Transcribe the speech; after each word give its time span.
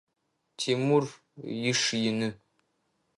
Тимур 0.59 1.03
иш 1.69 1.81
ины. 2.09 2.29